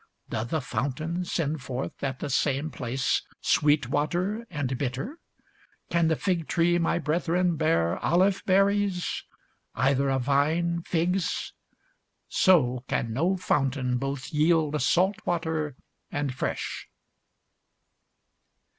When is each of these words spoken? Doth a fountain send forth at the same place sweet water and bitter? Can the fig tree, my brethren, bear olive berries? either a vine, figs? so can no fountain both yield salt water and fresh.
Doth 0.31 0.51
a 0.51 0.61
fountain 0.61 1.25
send 1.25 1.61
forth 1.61 2.03
at 2.03 2.17
the 2.21 2.29
same 2.31 2.71
place 2.71 3.21
sweet 3.39 3.87
water 3.89 4.47
and 4.49 4.75
bitter? 4.75 5.19
Can 5.91 6.07
the 6.07 6.15
fig 6.15 6.47
tree, 6.47 6.79
my 6.79 6.97
brethren, 6.97 7.55
bear 7.55 7.99
olive 7.99 8.41
berries? 8.47 9.23
either 9.75 10.09
a 10.09 10.17
vine, 10.17 10.81
figs? 10.81 11.53
so 12.27 12.83
can 12.87 13.13
no 13.13 13.37
fountain 13.37 13.99
both 13.99 14.31
yield 14.33 14.81
salt 14.81 15.17
water 15.23 15.75
and 16.09 16.33
fresh. 16.33 16.89